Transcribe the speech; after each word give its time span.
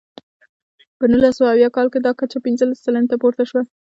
په 0.97 1.03
نولس 1.11 1.33
سوه 1.37 1.49
اویا 1.51 1.69
کال 1.75 1.87
کې 1.93 1.99
دا 2.01 2.11
کچه 2.19 2.37
پنځلس 2.45 2.77
سلنې 2.85 3.07
ته 3.11 3.15
پورته 3.21 3.43
شوه. 3.49 3.61